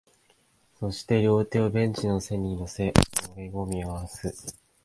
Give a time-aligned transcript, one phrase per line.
[0.79, 2.91] そして、両手をベンチの背に乗せ、
[3.35, 4.57] 公園を見回す